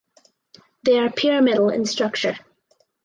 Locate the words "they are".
0.81-1.11